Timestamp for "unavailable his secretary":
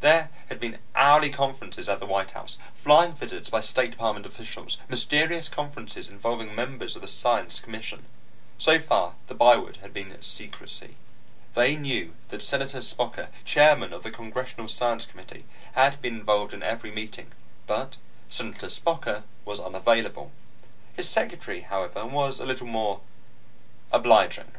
19.60-21.60